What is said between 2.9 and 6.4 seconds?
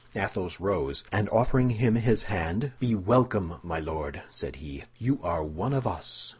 welcome, my Lord," said he, "you are one of us."